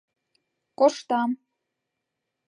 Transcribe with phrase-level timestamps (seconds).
[0.79, 1.29] —Коштам...